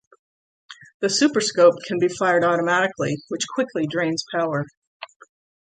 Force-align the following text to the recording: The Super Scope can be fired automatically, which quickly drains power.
The 1.01 1.11
Super 1.11 1.41
Scope 1.41 1.75
can 1.85 1.99
be 1.99 2.07
fired 2.07 2.43
automatically, 2.43 3.17
which 3.27 3.45
quickly 3.53 3.85
drains 3.85 4.23
power. 4.33 4.65